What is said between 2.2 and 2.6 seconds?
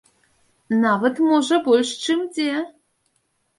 дзе.